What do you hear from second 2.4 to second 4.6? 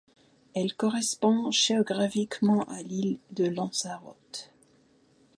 à l'ile de Lanzarote.